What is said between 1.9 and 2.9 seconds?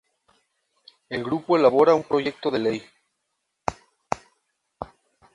un proyecto de ley.